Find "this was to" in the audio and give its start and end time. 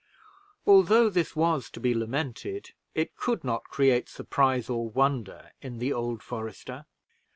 1.11-1.79